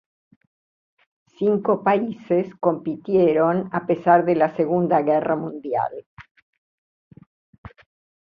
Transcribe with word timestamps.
Cinco 1.37 1.71
países 1.87 2.55
compitieron 2.59 3.69
a 3.71 3.85
pesar 3.85 4.25
de 4.25 4.33
la 4.35 4.49
Segunda 4.55 5.03
Guerra 5.03 5.35
Mundial. 5.35 6.07